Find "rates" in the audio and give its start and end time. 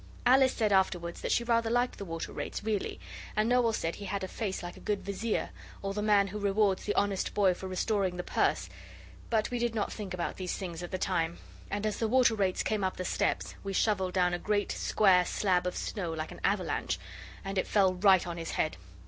2.33-2.63, 12.33-12.63